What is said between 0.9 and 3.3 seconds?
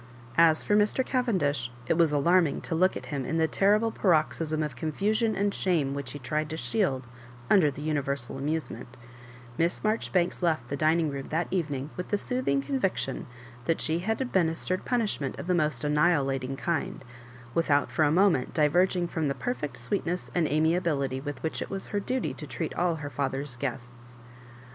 Cavendish", it was alarm tog to look at him